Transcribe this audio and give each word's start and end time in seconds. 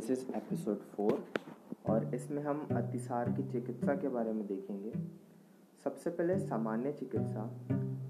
This 0.00 0.10
is 0.10 0.36
episode 0.36 0.76
four 0.76 1.24
और 1.90 2.14
इसमें 2.14 2.42
हम 2.42 2.68
अतिसार 2.72 3.32
की 3.32 3.42
चिकित्सा 3.42 3.94
के 3.94 4.08
बारे 4.08 4.32
में 4.32 4.46
देखेंगे। 4.46 4.92
सबसे 5.84 6.10
पहले 6.10 6.38
सामान्य 6.38 6.92
चिकित्सा, 6.92 7.40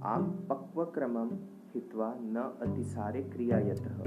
आम 0.03 0.46
पक्वक्रमम 0.50 1.30
हित्वा 1.75 2.14
न 2.18 2.58
अतिसारे 2.62 3.22
क्रियायतः। 3.22 3.98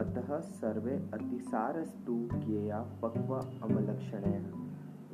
अतः 0.00 0.40
सर्वे 0.40 1.08
अतिसारस्तु 1.14 2.28
ज्ञेया 2.34 2.86
पक्व 3.02 3.34
अमलक्षण 3.62 4.24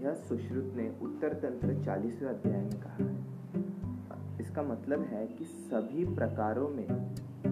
यह 0.04 0.14
सुश्रुत 0.14 0.72
ने 0.76 0.96
उत्तर 1.02 1.32
तंत्र 1.32 1.84
चालीसवें 1.84 2.30
अध्याय 2.30 2.60
में 2.60 2.80
कहा 2.80 3.04
है। 3.04 3.24
इसका 4.40 4.62
मतलब 4.62 5.00
है 5.00 5.26
कि 5.26 5.44
सभी 5.44 6.14
प्रकारों 6.14 6.68
में, 6.68 6.88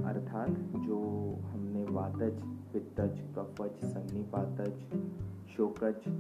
अर्थात 0.04 0.50
जो 0.76 1.00
हमने 1.44 1.84
वातज 1.84 2.63
पित्तज, 2.74 3.20
कफज 3.36 3.84
सन्निपातज 3.84 4.74
शोकज 5.48 6.10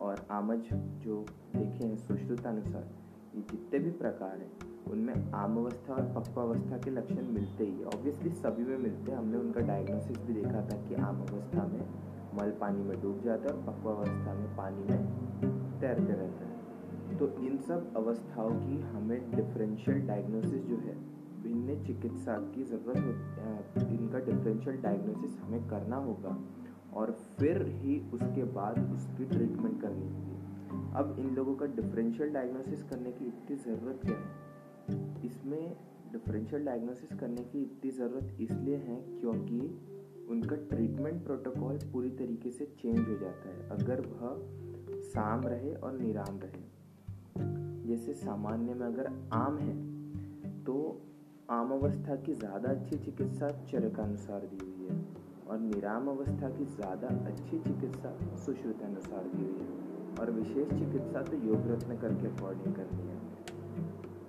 और 0.00 0.26
आमज 0.30 0.68
जो 1.04 1.24
देखे 1.56 1.84
हैं 1.84 1.96
सुश्रुतानुसार 1.96 2.88
ये 3.36 3.42
जितने 3.42 3.78
भी 3.78 3.90
प्रकार 3.90 4.38
हैं, 4.38 4.50
उनमें 4.90 5.30
आम 5.32 5.56
अवस्था 5.56 5.94
और 5.94 6.02
पक्वावस्था 6.14 6.78
के 6.78 6.90
लक्षण 6.90 7.28
मिलते 7.34 7.64
ही 7.64 7.84
ऑब्वियसली 7.84 8.30
सभी 8.30 8.64
में 8.64 8.78
मिलते 8.78 9.12
हैं। 9.12 9.18
हमने 9.18 9.38
उनका 9.38 9.60
डायग्नोसिस 9.60 10.18
भी 10.18 10.34
देखा 10.34 10.60
था 10.62 10.76
कि 10.88 10.94
आम 10.94 11.20
अवस्था 11.20 11.66
में 11.66 11.84
मल 12.34 12.50
पानी 12.60 12.82
में 12.82 13.00
डूब 13.02 13.22
जाता 13.24 13.48
है 13.48 13.54
और 13.54 13.62
पक्वावस्था 13.62 14.34
में 14.34 14.56
पानी 14.56 14.84
में 14.84 15.00
तैरते 15.80 16.12
रहता 16.12 16.46
है। 16.46 17.18
तो 17.18 17.28
इन 17.38 17.58
सब 17.58 17.96
अवस्थाओं 17.96 18.50
की 18.50 18.80
हमें 18.80 19.30
डिफरेंशियल 19.30 20.06
डायग्नोसिस 20.06 20.62
जो 20.62 20.76
है 20.76 21.11
भिन्न 21.52 21.82
चिकित्सा 21.84 22.36
की 22.54 22.64
ज़रूरत 22.64 23.78
इनका 23.92 24.18
डिफरेंशियल 24.18 24.76
डायग्नोसिस 24.76 25.38
हमें 25.40 25.68
करना 25.68 25.96
होगा 25.96 26.36
और 26.92 27.10
फिर 27.38 27.62
ही 27.74 27.98
उसके 28.14 28.44
बाद 28.52 28.78
उसकी 28.94 29.24
ट्रीटमेंट 29.24 29.80
करनी 29.82 30.08
होगी। 30.08 30.30
अब 30.96 31.16
इन 31.18 31.34
लोगों 31.34 31.54
का 31.54 31.66
डिफरेंशियल 31.66 32.30
डायग्नोसिस 32.30 32.82
करने 32.82 33.12
की 33.12 33.26
इतनी 33.26 33.56
ज़रूरत 33.56 34.00
क्या 34.04 34.16
है? 34.16 35.24
इसमें 35.24 35.76
डिफरेंशियल 36.12 36.64
डायग्नोसिस 36.64 37.12
करने 37.18 37.44
की 37.44 37.62
इतनी 37.62 37.90
ज़रूरत 37.90 38.36
इसलिए 38.40 38.76
है 38.76 38.96
क्योंकि 39.20 39.60
उनका 40.30 40.56
ट्रीटमेंट 40.56 41.24
प्रोटोकॉल 41.24 41.78
पूरी 41.92 42.10
तरीके 42.10 42.50
से 42.50 42.64
चेंज 42.80 42.98
हो 42.98 43.16
जाता 43.18 43.48
है। 43.48 43.68
अगर 43.70 44.00
वह 44.00 45.00
साम 45.04 45.46
रहे 45.46 45.74
और 45.74 45.98
निराम 45.98 46.38
रहे। 46.38 46.64
जैसे 47.86 48.14
सामान्य 48.14 48.74
में 48.74 48.86
अगर 48.86 49.06
आम 49.32 49.58
है 49.58 49.74
तो 50.64 50.74
आम 51.52 51.72
अवस्था 51.72 52.14
की 52.16 52.34
ज़्यादा 52.34 52.68
अच्छी 52.70 52.96
चिकित्सा 52.96 53.48
चरकानुसार 53.70 54.40
दी 54.40 54.58
हुई 54.60 54.86
है 54.86 54.94
और 55.48 55.58
निराम 55.60 56.06
अवस्था 56.08 56.48
की 56.50 56.64
ज़्यादा 56.66 57.08
अच्छी 57.26 57.58
चिकित्सा 57.58 58.12
सुश्रुतानुसार 58.44 59.24
दी 59.24 59.42
हुई 59.42 59.66
है 59.66 60.14
और 60.20 60.30
विशेष 60.30 60.68
चिकित्सा 60.78 61.22
तो 61.22 61.36
योग 61.46 61.66
रत्न 61.70 61.96
करके 61.96 62.26
अकॉर्डिंग 62.26 62.74
करनी 62.74 63.08
है। 63.08 63.18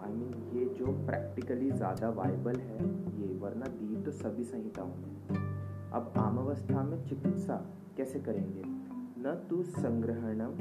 आई 0.01 0.11
I 0.11 0.15
मीन 0.15 0.31
mean, 0.31 0.55
ये 0.55 0.65
जो 0.79 0.85
प्रैक्टिकली 1.05 1.71
ज़्यादा 1.71 2.09
वाइबल 2.09 2.59
है 2.59 2.87
ये 3.21 3.33
वरना 3.39 3.67
दी 3.77 4.03
तो 4.03 4.11
सभी 4.11 4.43
संहिताओं 4.43 4.87
में। 4.87 5.91
अब 5.91 6.13
आम 6.17 6.37
अवस्था 6.37 6.83
में 6.83 7.05
चिकित्सा 7.05 7.55
कैसे 7.97 8.19
करेंगे? 8.19 8.63
न 9.25 9.35
तो 9.49 9.63
संग्रहणम 9.63 10.51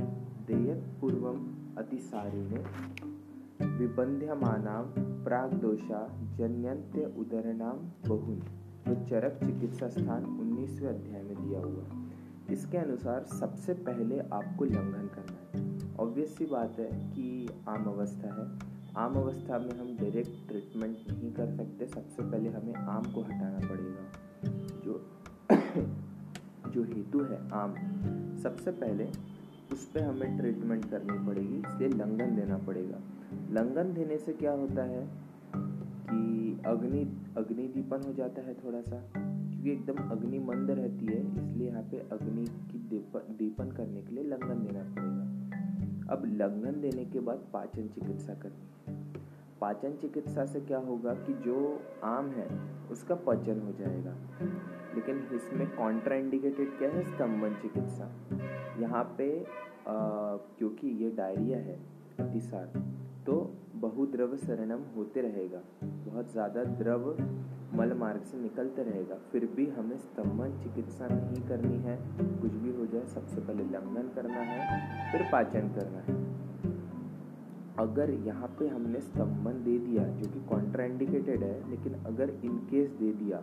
देयत 0.46 0.84
पूर्वम 1.00 1.46
अतिसारिणे 1.78 2.64
विबंध्यमानां 3.66 5.02
प्रागदोषा 5.24 6.08
जन्यंत्य 6.36 7.14
उदरनाम 7.18 8.08
बहुन। 8.08 8.42
जो 8.88 8.94
चरक 8.94 9.32
चिकित्सा 9.32 9.88
स्थान 9.88 10.24
उन्नीसवें 10.24 10.88
अध्याय 10.88 11.22
में 11.22 11.48
दिया 11.48 11.60
हुआ 11.60 11.82
है। 11.82 12.12
इसके 12.50 12.78
अनुसार 12.78 13.22
सबसे 13.22 13.74
पहले 13.74 14.20
आपको 14.20 14.64
लंघन 14.64 15.10
करना 15.14 15.58
है। 15.58 15.62
ऑब्वियस 15.96 16.36
सी 16.36 16.46
बात 16.46 16.76
है 16.78 17.10
कि 17.10 17.48
आम 17.68 17.84
अवस्था 17.84 18.28
है। 18.28 18.72
आम 18.96 19.14
अवस्था 19.14 19.58
में 19.58 19.78
हम 19.78 19.96
डायरेक्ट 19.96 20.48
ट्रीटमेंट 20.48 20.96
नहीं 21.10 21.32
कर 21.32 21.46
सकते। 21.46 21.86
सबसे 21.86 22.30
पहले 22.30 22.50
हमें 22.50 22.74
आम 22.74 23.02
को 23.02 23.22
हटाना 23.22 23.58
पड़ेगा। 23.58 24.12
जो 24.84 25.06
जो 26.70 26.84
हेतु 26.84 27.24
है 27.24 27.50
आम, 27.50 27.74
सबसे 28.36 28.70
पहले 28.70 29.04
उस 29.72 29.86
पर 29.86 30.02
हमें 30.02 30.38
ट्रीटमेंट 30.38 30.90
करनी 30.90 31.26
पड़ेगी। 31.26 31.58
इसलिए 31.58 31.88
लंघन 31.88 32.36
देना 32.36 32.58
पड़ेगा। 32.58 32.96
लंघन 33.52 33.92
देने 33.94 34.18
से 34.18 34.32
क्या 34.32 34.52
होता 34.52 34.82
है 34.82 35.08
कि 36.10 36.60
अग्नि 36.66 37.02
अग्नि 37.36 37.68
दीपन 37.68 38.02
हो 38.06 38.12
जाता 38.12 38.42
है 38.42 38.54
थोड़ा 38.54 38.80
सा 38.80 38.96
क्योंकि 39.16 39.70
एकदम 39.70 40.10
अग्नि 40.10 40.38
मंद 40.38 40.70
रहती 40.70 41.06
है 41.06 41.20
इसलिए 41.34 41.68
यहाँ 41.68 41.82
पे 41.82 41.98
अग्नि 41.98 42.44
की 42.44 42.78
दीपन 43.34 43.70
करने 43.70 44.02
के 44.02 44.14
लिए 44.14 44.24
लंघन 44.24 44.64
देना 44.66 44.82
पड़ेगा। 44.82 45.22
अब 46.14 46.22
लंघन 46.26 46.80
देने 46.80 47.04
के 47.04 47.20
बाद 47.20 47.44
पाचन 47.52 47.88
चिकित्सा 47.88 48.34
करनी 48.34 48.92
है। 48.92 49.02
पाचन 49.60 49.96
चिकित्सा 50.00 50.46
से 50.46 50.60
क्या 50.60 50.78
होगा 50.78 51.14
कि 51.14 51.32
जो 51.32 51.80
आम 52.04 52.28
है 52.28 52.48
उसका 52.90 53.14
पचन 53.14 53.60
हो 53.60 53.72
जाएगा। 53.72 54.16
लेकिन 54.94 55.28
इसमें 55.34 55.76
कॉन्ट्राइंडिकेटेड 55.76 56.78
क्या 56.78 56.90
है? 56.90 57.04
स्तंभन 57.04 57.54
चिकित्सा। 57.62 58.10
यहाँ 58.80 59.14
पे 59.18 59.46
आ, 59.82 59.94
क्योंकि 60.58 60.88
ये 60.88 61.10
डायरिया 61.10 61.58
है 61.58 61.78
अतिसार। 62.20 62.72
तो 63.26 63.34
बहुद्रव 63.82 64.36
शरणम 64.36 64.80
होते 64.96 65.20
रहेगा। 65.20 65.60
बहुत 65.82 66.30
ज़्यादा 66.32 66.64
द्रव 66.78 67.04
मल 67.74 67.92
मार्ग 67.98 68.22
से 68.22 68.38
निकलते 68.38 68.82
रहेगा। 68.82 69.14
फिर 69.32 69.46
भी 69.56 69.66
हमें 69.70 69.96
स्तंभन 69.98 70.58
चिकित्सा 70.62 71.06
नहीं 71.06 71.42
करनी 71.48 71.78
है। 71.82 71.96
कुछ 72.40 72.52
भी 72.52 72.72
हो 72.76 72.86
जाए, 72.86 73.04
सबसे 73.06 73.40
पहले 73.40 73.64
लंघन 73.66 74.10
करना 74.14 74.40
है, 74.42 75.12
फिर 75.12 75.28
पाचन 75.32 75.68
करना 75.74 76.00
है। 76.00 76.20
अगर 77.78 78.10
यहाँ 78.26 78.48
पे 78.58 78.68
हमने 78.68 79.00
स्तंभन 79.00 79.62
दे 79.64 79.78
दिया, 79.78 80.06
जो 80.08 80.30
कि 80.30 80.40
कॉन्ट्राइंडिकेटेड 80.48 81.42
है, 81.42 81.70
लेकिन 81.70 81.94
अगर 82.06 82.30
इन 82.44 82.58
केस 82.70 82.90
दे 82.92 83.12
दिया 83.14 83.42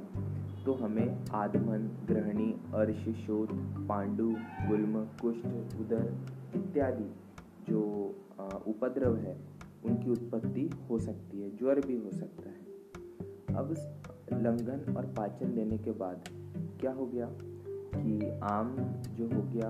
तो 0.65 0.73
हमें 0.75 1.25
आदमन 1.33 1.89
ग्रहणी, 2.07 2.51
अर्श 2.75 3.07
शोध 3.17 3.51
पांडु, 3.89 4.29
गुल्म, 4.67 5.03
कुष्ठ, 5.21 5.45
उदर 5.81 6.13
इत्यादि 6.55 7.09
जो 7.69 7.81
उपद्रव 8.67 9.15
है 9.17 9.37
उनकी 9.85 10.09
उत्पत्ति 10.09 10.69
हो 10.89 10.99
सकती 10.99 11.41
है, 11.41 11.57
ज्वर 11.57 11.79
भी 11.79 11.97
हो 11.97 12.11
सकता 12.11 12.49
है। 12.49 12.59
अब 13.55 13.71
लंघन 14.33 14.95
और 14.97 15.05
पाचन 15.05 15.51
लेने 15.51 15.77
के 15.77 15.91
बाद 15.91 16.29
क्या 16.81 16.91
हो 16.91 17.05
गया 17.05 17.29
कि 17.95 18.39
आम 18.43 18.75
जो 19.11 19.25
हो 19.25 19.41
गया 19.41 19.69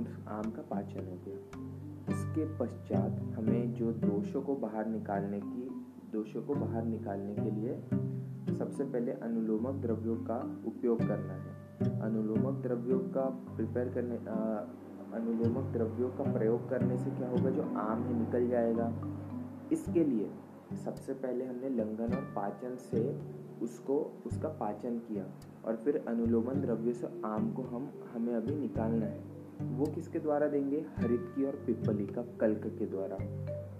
उस 0.00 0.18
आम 0.28 0.50
का 0.50 0.62
पाचन 0.62 1.06
हो 1.06 1.18
गया। 1.26 1.38
इसके 2.10 2.44
पश्चात 2.58 3.20
हमें 3.36 3.74
जो 3.74 3.92
दोषों 3.92 4.42
को 4.42 4.54
बाहर 4.54 4.86
निकालने 4.86 5.40
की, 5.40 5.68
दोषों 6.12 6.42
को 6.42 6.54
बाहर 6.54 6.84
निकालने 6.84 7.34
के 7.34 7.50
लिए 7.50 7.80
सबसे 8.58 8.84
पहले 8.84 9.12
अनुलोमक 9.12 9.74
द्रव्यों 9.74 10.16
का 10.16 10.62
उपयोग 10.66 10.98
करना 10.98 11.34
है। 11.34 12.00
अनुलोमक 12.00 12.62
द्रव्यों 12.62 12.98
का 12.98 13.24
प्रिपेयर 13.56 13.88
करने 13.88 14.16
अनुलोमक 15.16 15.72
द्रव्यों 15.72 16.08
का 16.08 16.32
प्रयोग 16.32 16.68
करने 16.68 16.96
से 16.98 17.10
क्या 17.10 17.28
होगा, 17.28 17.50
जो 17.50 17.62
आम 17.62 18.02
है, 18.02 18.18
निकल 18.18 18.48
जाएगा। 18.48 18.92
इसके 19.72 20.04
लिए 20.04 20.30
सबसे 20.84 21.12
पहले 21.12 21.44
हमने 21.44 21.68
लंघन 21.68 22.14
और 22.14 22.32
पाचन 22.36 22.76
से 22.76 23.18
उसको, 23.62 24.22
उसका 24.26 24.48
पाचन 24.48 24.98
किया 24.98 25.24
और 25.64 25.76
फिर 25.76 26.04
अनुलोमन 26.08 26.60
द्रव्य 26.60 26.92
से 26.92 27.06
आम 27.24 27.52
को 27.52 27.62
हम, 27.62 27.90
हमें 28.14 28.34
अभी 28.34 28.54
निकालना 28.54 29.06
है। 29.06 29.24
वो 29.62 29.86
किसके 29.86 30.18
द्वारा 30.18 30.48
देंगे? 30.48 30.84
हरित 30.96 31.32
की 31.36 31.44
और 31.44 31.52
पिपली 31.52 32.06
का 32.06 32.22
कल्क 32.40 32.76
के 32.78 32.86
द्वारा। 32.86 33.16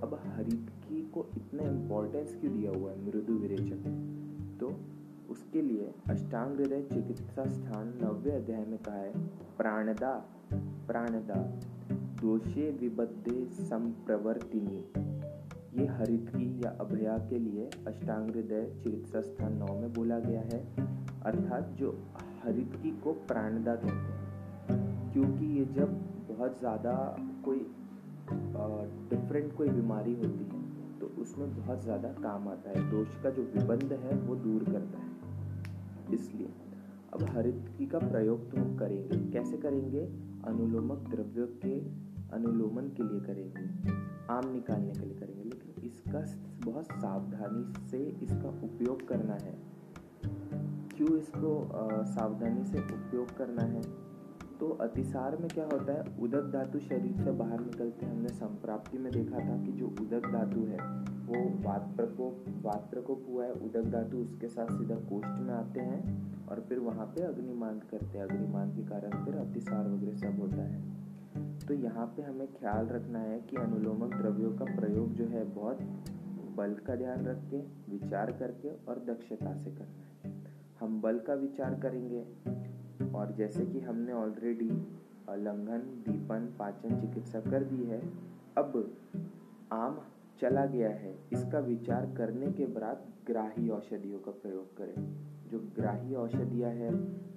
अब 0.02 0.20
हरित 0.24 0.70
की 0.88 1.10
को 1.14 1.26
इतना 1.36 1.62
इम्पोर्टेंस 1.62 2.36
क्यों 2.40 2.52
दिया 2.52 2.70
हुआ 2.70 2.90
है? 2.90 3.04
मृदु 3.06 3.32
विरेचक 3.32 3.82
तो 4.60 4.72
उसके 5.30 5.62
लिए 5.62 5.94
अष्टांग 6.08 6.56
हृदय 6.56 6.82
चिकित्सा 6.82 7.44
स्थान 7.44 7.98
नव्य 8.02 8.30
अध्याय 8.30 8.64
में 8.64 8.78
कहा 8.78 8.94
है, 8.94 9.26
प्राणदा 9.58 10.26
प्राणदा, 10.86 11.60
दोषे 11.94 12.70
विबद्धे 12.70 13.44
संप्रवर्तिनी। 13.44 15.09
ये 15.72 15.86
हरितकी 15.88 16.46
या 16.64 16.70
अभया 16.80 17.16
के 17.28 17.38
लिए 17.38 17.68
अष्टांग 17.86 18.30
हृदय 18.30 18.64
चिकित्सा 18.82 19.20
स्थान 19.20 19.56
नौ 19.56 19.74
में 19.74 19.92
बोला 19.92 20.18
गया 20.20 20.40
है। 20.42 20.58
अर्थात 21.24 21.68
जो 21.78 21.90
हरितकी 22.44 22.90
को 23.00 23.12
प्राणदा 23.28 23.74
कहते 23.76 24.12
हैं। 24.12 25.12
क्योंकि 25.12 25.46
ये 25.58 25.64
जब 25.74 25.92
बहुत 26.28 26.58
ज़्यादा 26.58 26.94
कोई 27.44 27.58
डिफरेंट 29.10 29.54
कोई 29.56 29.68
बीमारी 29.68 30.14
होती 30.14 30.44
है 30.46 30.58
तो 30.98 31.06
उसमें 31.22 31.56
बहुत 31.56 31.82
ज़्यादा 31.84 32.08
काम 32.18 32.48
आता 32.48 32.70
है। 32.70 32.90
दोष 32.90 33.14
का 33.22 33.30
जो 33.30 33.42
विबंध 33.54 33.92
है, 33.94 34.16
वो 34.16 34.34
दूर 34.36 34.64
करता 34.64 34.98
है। 34.98 36.14
इसलिए 36.14 36.48
अब 37.14 37.22
हरितकी 37.28 37.86
का 37.86 37.98
प्रयोग 38.00 38.50
तो 38.50 38.56
हम 38.56 38.76
करेंगे। 38.78 39.18
कैसे 39.32 39.56
करेंगे? 39.58 40.02
अनुलोमक 40.46 41.08
द्रव्यों 41.10 41.46
के 41.64 41.78
अनुलोमन 42.36 42.88
के 42.96 43.02
लिए 43.02 43.20
करेंगे। 43.20 43.64
आम 44.30 44.52
निकालने 44.52 44.92
के 44.92 45.06
लिए 45.06 45.16
करेंगे। 45.16 45.49
इसका 45.90 46.20
बहुत 46.64 46.92
सावधानी 46.92 47.88
से 47.88 47.98
इसका 48.22 48.48
उपयोग 48.64 49.08
करना 49.08 49.34
है। 49.34 49.54
क्यों 50.96 51.16
इसको 51.18 51.52
सावधानी 52.06 52.64
से 52.64 52.78
उपयोग 52.78 53.36
करना 53.36 53.62
है? 53.64 53.82
तो 54.60 54.68
अतिसार 54.80 55.36
में 55.36 55.48
क्या 55.48 55.64
होता 55.64 55.92
है? 55.92 56.02
उदक 56.20 56.50
धातु 56.52 56.78
शरीर 56.80 57.16
से 57.16 57.30
बाहर 57.32 57.60
निकलते 57.60 58.06
हैं। 58.06 58.12
हमने 58.12 58.28
संप्राप्ति 58.30 58.98
में 58.98 59.12
देखा 59.12 59.38
था 59.38 59.56
कि 59.62 59.72
जो 59.72 59.86
उदक 59.86 60.28
धातु 60.32 60.60
है, 60.62 60.80
वो 61.28 61.38
वात 61.62 61.92
प्रकोप 61.96 62.44
वात 62.62 62.88
प्रकोप 62.90 63.24
हुआ 63.28 63.44
है। 63.44 63.52
उदक 63.52 63.84
धातु 63.92 64.16
उसके 64.18 64.48
साथ 64.48 64.66
सीधा 64.70 64.94
कोष्ठ 65.08 65.40
में 65.40 65.54
आते 65.54 65.80
हैं 65.80 66.46
और 66.48 66.60
फिर 66.60 66.78
वहाँ 66.80 67.06
पे 67.06 67.22
अग्निमान 67.22 67.78
करते 67.90 68.18
हैं। 68.18 68.26
अग्निमान 68.26 68.70
के 68.70 68.82
कारण 68.82 69.24
फिर 69.24 69.34
अतिसार 69.36 69.88
वगैरह 69.88 70.16
सब 70.18 70.40
होता 70.40 70.62
है। 70.64 70.82
तो 71.36 71.74
यहाँ 71.74 72.06
पे 72.06 72.22
हमें 72.22 72.46
ख्याल 72.46 72.86
रखना 72.86 73.18
है 73.18 73.40
कि 73.40 73.56
अनुलोमक 73.56 74.14
द्रव्यों 74.14 74.50
का 74.52 74.64
प्रयोग 74.64 75.12
जो 75.14 75.24
है 75.24 75.44
बहुत 75.44 75.80
बल 76.56 76.74
का 76.74 76.96
ध्यान 76.96 77.26
रख 77.26 77.38
के 77.50 77.58
विचार 77.90 78.32
करके 78.32 78.68
और 78.68 78.98
दक्षता 78.98 79.54
से 79.54 79.70
करना 79.70 80.28
है। 80.28 80.34
हम 80.80 81.00
बल 81.00 81.18
का 81.18 81.34
विचार 81.34 81.74
करेंगे 81.74 82.24
और 83.14 83.32
जैसे 83.32 83.66
कि 83.66 83.80
हमने 83.80 84.12
ऑलरेडी 84.12 84.70
लंघन 85.30 85.78
दीपन 85.78 86.54
पाचन, 86.58 87.00
चिकित्सा 87.00 87.40
कर 87.40 87.64
दी 87.64 87.84
है, 87.84 88.00
अब 88.58 88.96
आम 89.72 90.00
चला 90.40 90.66
गया 90.66 90.88
है। 90.88 91.18
इसका 91.32 91.58
विचार 91.58 92.14
करने 92.16 92.52
के 92.52 92.66
बाद 92.66 93.06
ग्राही 93.26 93.68
औषधियों 93.68 94.18
का 94.18 94.30
प्रयोग 94.30 94.76
करें। 94.76 95.16
जो 95.48 95.58
ग्राही 95.58 96.14
औषधियाँ 96.14 96.70
है, 96.70 96.90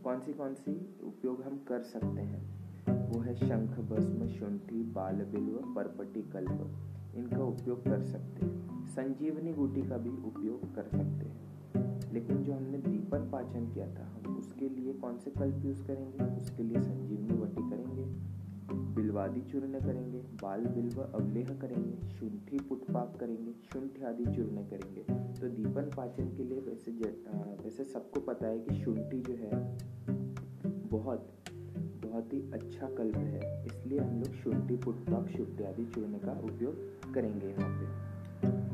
कौन 0.04 0.20
सी 0.20 0.34
कौन 0.34 0.54
सी 0.54 1.00
उपयोग 1.04 1.42
हम 1.42 1.58
कर 1.68 1.82
सकते 1.82 2.22
हैं? 2.22 2.53
है 3.34 3.50
शंख, 3.50 3.80
भस्म, 3.80 4.28
शुंठी, 4.28 4.84
बाल 4.84 5.16
बिल्व, 5.16 5.74
परपटी 5.76 6.22
कल्प, 6.22 6.72
इनका 7.16 7.44
उपयोग 7.44 7.84
कर 7.84 8.02
सकते 8.02 8.46
हैं। 8.46 8.86
संजीवनी 8.88 9.54
गुटी 9.54 9.82
का 9.82 9.98
भी 9.98 10.10
उपयोग 10.10 10.76
कर 10.76 10.84
सकते 10.84 11.26
हैं। 11.26 11.54
लेकिन 12.14 12.44
जो 12.44 12.54
हमने 12.54 12.78
दीपन 12.78 13.30
पाचन 13.32 13.74
किया 13.74 13.96
था, 13.96 14.08
हम 14.08 14.38
उसके 14.38 14.70
लिए 14.70 14.94
कौन 14.94 15.18
से 15.18 15.32
कल्प 15.32 15.66
यूज़ 15.66 15.88
करेंगे? 15.88 16.42
उसके 16.42 16.64
लिए 16.64 16.82
संजीवनी 16.82 17.42
वटी 17.42 17.70
करेंगे, 17.70 18.06
बिलवादी 18.96 19.42
चूर्ण 19.42 19.80
करेंगे, 19.80 20.20
बाल 20.20 20.66
बिल्व 20.66 21.02
अवलेह 21.02 21.58
करेंगे, 21.62 22.10
शुंठी 22.10 22.60
पुटपाक 22.60 23.18
करेंगे, 23.20 23.54
शुंठ 23.54 24.04
आदि 24.04 24.26
चूर्ण 24.26 24.56
करेंगे। 24.56 25.02
तो 25.42 25.50
दीपन 25.50 25.92
पाचन 25.98 26.36
के 26.38 26.44
लिए 26.44 26.60
वैसे 26.60 26.92
वैसे 27.64 27.84
सबको 27.84 28.20
पता 28.20 28.48
है 28.48 28.60
कि 28.60 28.76
शुंठी 28.76 29.22
जो 29.22 29.34
है, 29.34 29.78
बहुत 30.92 31.43
बहुत 32.14 32.34
ही 32.34 32.52
अच्छा 32.52 32.88
कल्प 32.88 33.16
है। 33.16 33.66
इसलिए 33.66 34.00
हम 34.00 34.16
लोग 34.16 34.34
शुंठी, 34.34 34.76
पुटपाक 34.76 35.28
शुद्ध 35.28 35.62
आदि 35.62 35.86
चूर्ण 35.86 36.14
का 36.14 36.32
उपयोग 36.32 36.76
करेंगे 37.14 37.48
यहाँ 37.48 37.82
पे। 37.82 37.86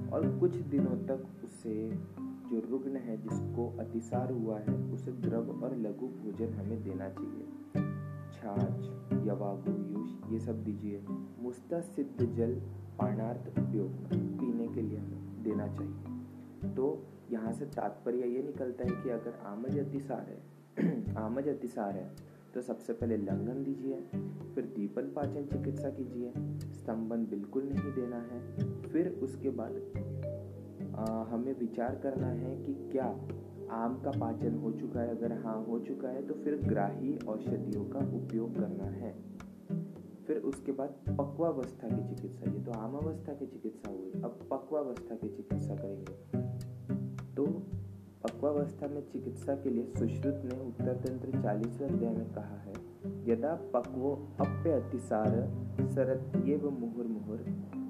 और 0.10 0.40
कुछ 0.40 0.56
दिनों 0.56 1.08
तक 1.08 1.46
उसे 1.46 1.90
जो 2.22 2.70
रुग्ण 2.70 2.96
है, 2.96 3.18
जिसको 3.18 3.78
अतिसार 3.80 4.32
हुआ 4.32 4.60
है, 4.60 4.94
उसे 4.94 5.12
द्रव 5.12 5.64
और 5.64 5.76
लघु 5.76 6.08
भोजन 6.08 6.54
हमें 6.54 6.84
देना 6.84 7.10
चाहिए। 7.10 7.48
छाछ, 8.34 8.86
यवागु, 9.28 9.72
यूश, 9.72 10.32
ये 10.32 10.40
सब 10.40 10.64
दीजिए। 10.64 11.06
मुस्ता 11.40 11.82
सिद्ध 11.82 12.34
जल 12.34 12.56
पानार्थ 13.00 13.60
उपयोग 13.60 13.92
पीने 14.14 14.68
के 14.68 14.82
लिए 14.82 14.98
हमें 14.98 15.44
देना 15.44 15.68
चाहिए। 15.68 16.76
तो 16.76 17.06
यहाँ 17.32 17.54
से 17.54 17.66
तात्पर्य 17.66 18.18
ये 18.18 18.44
निकलता 18.44 18.84
है 18.84 19.04
कि 19.04 19.10
अगर 19.10 19.40
आमज 19.46 19.78
अतिसार 19.78 20.28
है, 20.30 20.60
आमज 21.18 21.48
अतिसार 21.48 21.96
है 21.96 22.29
तो 22.54 22.62
सबसे 22.62 22.94
पहले 22.94 23.18
लंघन 23.18 23.64
दीजिए 23.64 23.96
फिर 24.56 24.66
दीपन 24.66 25.02
पाचन 25.02 25.46
चिकित्सा 25.46 25.90
कीजिए। 25.90 26.34
स्तंभन 26.74 27.26
बिल्कुल 27.26 27.64
नहीं 27.64 27.94
देना 27.94 28.18
है। 28.18 28.58
फिर 28.82 29.10
उसके 29.10 29.50
बाद 29.50 29.82
आ, 30.96 31.24
हमें 31.24 31.60
विचार 31.60 31.96
करना 31.96 32.28
है 32.28 32.64
कि 32.64 32.74
क्या 32.74 33.06
आम 33.72 34.02
का 34.02 34.12
पाचन 34.12 34.56
हो 34.56 34.72
चुका 34.72 35.00
है। 35.02 35.18
अगर 35.18 35.34
हाँ 35.34 35.66
हो 35.66 35.80
चुका 35.80 36.10
है 36.10 36.28
तो 36.28 36.34
फिर 36.34 36.56
ग्राही 36.56 37.18
औषधियों 37.18 37.86
का 37.86 38.00
उपयोग 38.00 38.56
करना 38.56 38.84
है। 38.84 39.16
फिर 40.28 40.38
उसके 40.38 40.72
बाद 40.72 40.90
पक्वावस्था 40.90 41.88
की 41.90 42.16
चिकित्सा। 42.16 42.52
ये 42.52 42.60
तो 42.60 42.72
आम 42.72 42.96
अवस्था 42.96 43.34
की 43.34 43.46
चिकित्सा 43.46 43.90
हुई। 43.90 44.12
अब 44.12 44.40
पक्वावस्था 44.52 45.16
की 45.16 45.30
चिकित्सा 45.30 45.76
करेंगे। 45.76 46.16
तो 47.36 47.46
पक्वावस्था 48.24 48.88
में 48.88 49.10
चिकित्सा 49.10 49.56
के 49.56 49.70
लिए 49.70 49.84
सुश्रुत 49.84 50.42
ने 50.46 50.68
उत्तर 50.68 50.94
तंत्र 50.94 51.42
चालीसवें 51.42 51.90
अध्याय 51.90 52.14
में 52.14 52.34
कहा 52.34 52.58
है, 52.58 52.74
यदा 53.28 53.56
पक्वो 53.74 54.28
अप्य 54.40 54.72
अतिसार 54.72 55.30
सरत्येव 55.82 56.70
मुहुर्मुहुर 56.70 57.38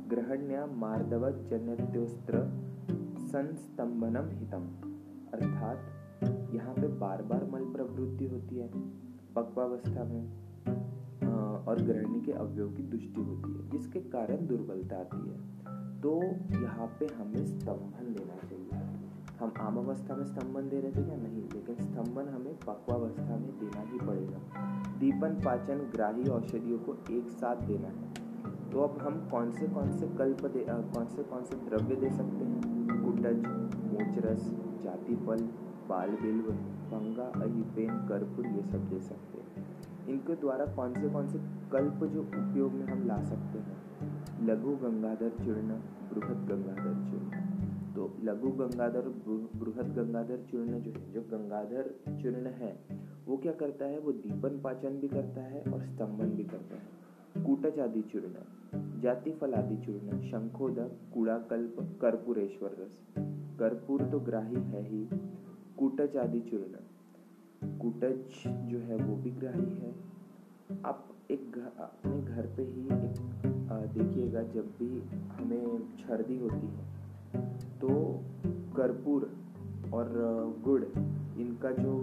ग्रहण्या 0.10 0.66
मार्दव 0.66 1.30
जन्योस्त्र 1.32 2.50
संस्तंभनम 3.20 4.30
हितम। 4.30 4.68
अर्थात, 5.34 5.80
यहाँ 6.54 6.74
पे 6.74 6.88
बार 6.88 7.22
बार 7.22 7.44
मल 7.44 7.66
प्रवृत्ति 7.66 8.28
होती 8.28 8.56
है 8.56 8.68
पक्वावस्था 9.36 10.04
में 10.04 10.32
और 11.66 11.82
ग्रहणी 11.82 12.22
के 12.22 12.32
अवयव 12.32 12.72
की 12.72 12.84
दुष्टि 12.84 13.22
होती 13.22 13.54
है, 13.54 13.70
जिसके 13.70 14.00
कारण 14.00 14.48
दुर्बलता 14.48 14.98
आती 14.98 15.30
है। 15.30 15.60
तो 16.02 16.22
यहाँ 16.64 16.98
पे 17.00 17.06
हमें 17.06 17.46
स्तंभन 17.46 18.16
लेना 18.20 18.49
हम 19.40 19.54
आम 19.60 19.78
अवस्था 19.78 20.16
में 20.16 20.26
स्तंभन 20.26 20.70
दे 20.70 20.80
रहे 20.80 20.92
थे 20.92 21.04
क्या? 21.04 21.16
नहीं 21.16 21.44
लेकिन 21.44 21.76
स्तंभन 21.76 22.30
हमें 22.30 22.56
पक्वावस्था 22.56 23.38
में 23.38 23.60
देना 23.60 23.82
ही 23.82 23.98
पड़ेगा। 23.98 24.38
दीपन 25.00 25.42
पाचन 25.46 25.78
ग्राही 25.78 26.24
औषधियों 26.30 26.80
को 26.80 26.98
एक 27.12 27.30
साथ 27.30 27.56
देना 27.56 27.88
है। 27.88 28.30
तो 28.70 28.82
अब 28.82 28.98
हम 29.02 29.30
कौन 29.30 29.52
से 29.52 29.68
कौन 29.68 29.92
से 29.92 30.08
कल्प 30.08 30.46
दे 30.46 30.66
आ, 30.66 30.74
कौन 30.74 31.06
से 31.06 31.24
कौन 31.24 31.44
से 31.44 31.56
द्रव्य 31.56 31.96
दे 31.96 32.10
सकते 32.10 32.46
हैं? 32.46 32.62
कुटज 33.06 33.38
मोचरस 33.94 34.44
जाति 34.44 34.84
जातिफल 34.84 35.50
बाल 35.90 36.10
बिल्व 36.10 36.52
भंगा 36.92 37.24
अहिपेन 37.24 37.90
कर्पूर 37.90 38.48
ये 38.48 38.64
सब 38.64 38.90
दे 38.90 39.00
सकते 39.00 39.62
हैं। 39.62 39.68
इनके 40.10 40.36
द्वारा 40.36 40.66
कौन 40.66 40.94
से 40.94 41.10
कौन 41.10 41.28
से 41.28 41.40
कल्प 41.72 42.04
जो 42.04 42.22
उपयोग 42.22 42.72
में 42.72 42.88
हम 42.88 43.08
ला 43.08 43.24
सकते 43.24 43.60
हैं? 43.60 43.78
लघु 44.46 44.72
गंगाधर 44.72 45.30
चूर्ण 45.30 45.68
बृहद 46.14 46.38
गंगाधर 46.38 47.12
चूर्ण 47.12 47.49
तो 48.00 48.18
लघु 48.24 48.50
गंगाधर 48.50 49.08
बृहद 49.56 49.88
गंगाधर 49.96 50.44
चूर्ण 50.52 50.80
जो 50.80 50.92
है, 50.92 51.12
जो 51.14 51.22
गंगाधर 51.22 51.88
चूर्ण 52.22 52.48
है, 52.48 52.80
वो 53.28 53.38
क्या 53.38 53.52
करता 53.52 53.86
है? 53.86 54.00
वो 54.00 54.12
दीपन 54.12 54.60
पाचन 54.64 54.90
भी 54.90 55.08
करता 55.08 55.42
है 55.42 55.64
और 55.64 55.82
स्तंभन 55.82 56.30
भी 56.30 56.44
करता 56.44 56.76
है। 56.76 57.44
कूटज 57.46 57.80
आदि 57.80 58.02
चूर्ण, 58.02 59.02
जाति 59.02 59.32
फल 59.32 59.54
आदि 59.54 59.78
चूर्ण, 59.78 60.20
शंखोदक, 60.22 60.92
कूड़ाकल्प, 61.14 61.76
कर्पूरेश्वर 62.02 62.70
रस। 62.70 63.04
कर्पूर 63.60 64.04
तो 64.04 64.20
ग्राही 64.20 64.56
है 64.56 64.84
ही। 64.84 65.06
कूटज 65.78 66.18
आदि 66.18 66.40
चूर्ण, 66.40 67.78
कूटज 67.80 68.48
जो 68.48 68.80
है, 68.80 68.96
वो 68.96 69.16
भी 69.16 69.32
ग्राही 69.32 69.70
है। 69.76 69.94
आप 70.86 71.08
एक 71.32 71.52
घर 71.52 71.72
अपने 71.80 72.22
घर 72.22 72.48
पे 72.48 72.64
ही 72.64 72.86
एक 72.86 73.20
देखिएगा, 73.94 74.44
जब 74.44 74.72
भी 74.80 75.02
हमें 75.34 75.84
सर्दी 75.98 76.38
होती 76.38 76.68
है 76.68 76.99
तो 77.82 77.90
कर्पूर 78.76 79.30
और 79.94 80.10
गुड़, 80.64 80.84
इनका 81.42 81.72
जो 81.72 81.94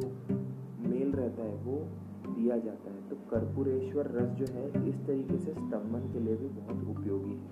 मेल 0.83 1.13
रहता 1.13 1.43
है, 1.43 1.55
वो 1.57 1.77
दिया 2.29 2.57
जाता 2.59 2.91
है। 2.91 3.09
तो 3.09 3.17
कर्पूरेश्वर 3.31 4.11
रस 4.11 4.29
जो 4.39 4.47
है, 4.55 4.89
इस 4.89 4.97
तरीके 5.07 5.39
से 5.39 5.53
स्तंभन 5.53 6.13
के 6.13 6.21
लिए 6.21 6.37
भी 6.37 6.49
बहुत 6.51 6.99
उपयोगी 6.99 7.35
है। 7.35 7.45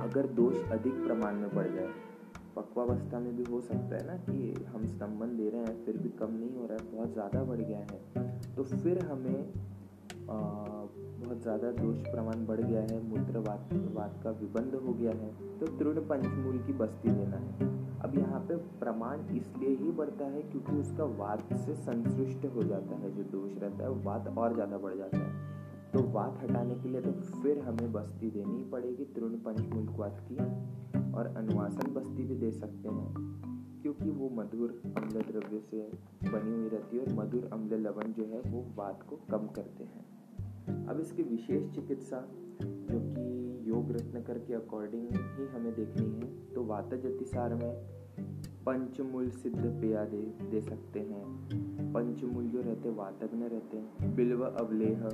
अगर 0.00 0.26
दोष 0.34 0.56
अधिक 0.72 0.94
प्रमाण 1.04 1.34
में 1.34 1.54
बढ़ 1.54 1.68
जाए, 1.68 1.88
पक्वावस्था 2.56 3.18
में 3.20 3.36
भी 3.36 3.44
हो 3.44 3.60
सकता 3.60 3.96
है 3.96 4.06
ना 4.06 4.16
कि 4.24 4.64
हम 4.64 4.86
स्तंभन 4.86 5.36
दे 5.36 5.48
रहे 5.50 5.60
हैं, 5.60 5.84
फिर 5.84 5.96
भी 5.96 6.08
कम 6.18 6.32
नहीं 6.32 6.54
हो 6.56 6.66
रहा 6.66 6.76
है, 6.76 6.96
बहुत 6.96 7.12
ज़्यादा 7.12 7.42
बढ़ 7.44 7.60
गया 7.60 7.78
है 7.78 7.98
तो 8.56 8.62
फिर 8.64 8.98
हमें 9.06 9.52
बहुत 10.30 11.42
ज़्यादा 11.42 11.70
दोष 11.72 11.98
प्रमाण 12.02 12.44
बढ़ 12.46 12.60
गया 12.60 12.80
है 12.82 13.00
मूत्र 13.04 13.38
वात 13.40 13.72
वात 13.94 14.20
का 14.24 14.30
विबंध 14.40 14.74
हो 14.76 14.92
गया 14.92 15.12
है 15.12 15.30
तो 15.58 15.66
तृण 15.78 16.00
पंचमूल 16.08 16.58
की 16.66 16.72
बस्ती 16.74 17.10
देना 17.10 17.36
है। 17.36 17.68
अब 18.00 18.14
यहाँ 18.16 18.40
पे 18.40 18.56
प्रमाण 18.80 19.20
इसलिए 19.36 19.74
ही 19.76 19.90
बढ़ता 19.92 20.24
है 20.26 20.42
क्योंकि 20.42 20.76
उसका 20.76 21.04
वाद 21.16 21.42
से 21.56 21.74
संतुष्ट 21.76 22.46
हो 22.46 22.62
जाता 22.64 22.96
है, 22.96 23.10
जो 23.16 23.22
दोष 23.24 23.58
रहता 23.58 23.84
है 23.84 23.90
वाद 24.04 24.34
और 24.38 24.54
ज़्यादा 24.54 24.78
बढ़ 24.78 24.96
जाता 24.96 25.18
है। 25.18 25.48
तो 25.92 26.02
वाद 26.12 26.38
हटाने 26.42 26.74
के 26.74 26.88
लिए 26.88 27.00
तो 27.00 27.12
फिर 27.42 27.58
हमें 27.58 27.92
बस्ती 27.92 28.30
देनी 28.30 28.62
पड़ेगी 28.72 29.04
तृण 29.14 29.36
पंचमूल 29.44 29.88
वात 29.98 30.20
की, 30.22 30.36
और 31.12 31.34
अनुवासन 31.36 31.92
बस्ती 31.94 32.24
भी 32.24 32.34
दे 32.36 32.50
सकते 32.52 32.88
हैं, 32.88 33.08
क्योंकि 33.82 34.10
वो 34.10 34.28
मधुर 34.34 34.80
अम्ल 34.96 35.22
द्रव्य 35.22 35.60
से 35.60 35.82
बनी 36.24 36.52
हुई 36.52 36.68
रहती 36.68 36.96
है, 36.96 37.02
और 37.02 37.12
मधुर 37.14 37.48
अम्ल 37.52 37.80
लवण 37.80 38.12
जो 38.12 38.26
है 38.26 38.40
वो 38.46 38.64
वाद 38.76 39.02
को 39.10 39.16
कम 39.30 39.46
करते 39.56 39.84
हैं। 39.84 40.04
अब 40.88 41.00
इसकी 41.00 41.22
विशेष 41.22 41.70
चिकित्सा, 41.74 42.26
जो 42.62 43.00
कि 43.00 43.70
योग 43.70 43.92
रत्न 43.92 44.20
कर 44.22 44.38
के 44.38 44.54
अकॉर्डिंग 44.54 45.08
ही 45.10 45.46
हमें 45.46 45.72
देखनी 45.74 46.10
है 46.16 46.52
तो 46.54 46.64
वातज 46.64 47.06
अतिसार 47.06 47.54
में 47.54 47.72
पंचमूल 48.66 49.28
सिद्ध 49.30 49.58
पेया 49.58 50.04
दे 50.04 50.22
दे 50.50 50.60
सकते 50.60 51.00
हैं। 51.00 51.92
पंचमूल 51.92 52.46
जो 52.46 52.60
रहते 52.60 52.90
वातज्ञ 52.90 53.44
रहते 53.44 53.76
हैं। 53.76 54.14
बिल्व 54.16 54.44
अवलेह, 54.44 55.08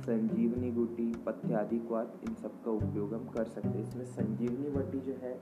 संजीवनी 0.00 0.70
गुटी 0.72 1.12
पथ्यादि 1.26 1.78
क्वात, 1.78 2.20
इन 2.28 2.34
सब 2.34 2.62
का 2.64 2.70
उपयोग 2.70 3.14
हम 3.14 3.26
कर 3.28 3.44
सकते 3.44 3.68
हैं। 3.68 3.82
इसमें 3.82 4.04
संजीवनी 4.04 4.70
वटी 4.70 5.00
जो 5.00 5.12
है, 5.22 5.34